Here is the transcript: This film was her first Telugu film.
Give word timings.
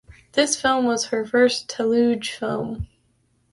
This 0.31 0.59
film 0.59 0.85
was 0.85 1.09
her 1.09 1.23
first 1.23 1.69
Telugu 1.69 2.23
film. 2.25 2.87